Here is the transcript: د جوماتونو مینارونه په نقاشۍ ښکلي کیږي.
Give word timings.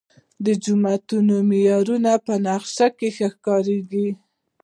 د 0.45 0.47
جوماتونو 0.63 1.35
مینارونه 1.49 2.11
په 2.25 2.33
نقاشۍ 2.45 3.09
ښکلي 3.17 3.77
کیږي. 3.89 4.09